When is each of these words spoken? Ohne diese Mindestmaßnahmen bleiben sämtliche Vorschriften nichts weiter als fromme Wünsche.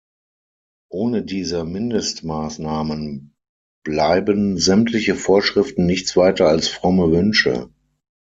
Ohne 0.89 1.21
diese 1.23 1.63
Mindestmaßnahmen 1.63 3.35
bleiben 3.85 4.57
sämtliche 4.57 5.13
Vorschriften 5.13 5.85
nichts 5.85 6.17
weiter 6.17 6.47
als 6.49 6.69
fromme 6.69 7.11
Wünsche. 7.11 7.69